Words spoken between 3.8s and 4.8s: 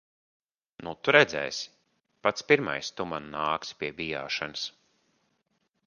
pie bijāšanas.